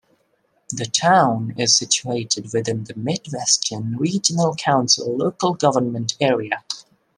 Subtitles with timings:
[0.71, 6.63] The town is situated within the Mid-Western Regional Council local government area.